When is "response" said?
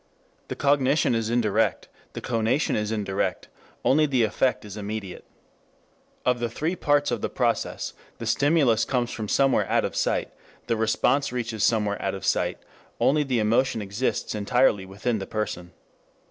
10.75-11.31